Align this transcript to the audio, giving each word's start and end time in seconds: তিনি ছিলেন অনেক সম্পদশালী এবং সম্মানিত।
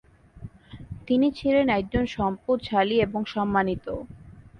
তিনি 1.07 1.27
ছিলেন 1.31 1.67
অনেক 1.71 1.85
সম্পদশালী 2.11 2.95
এবং 2.99 3.21
সম্মানিত। 3.27 3.85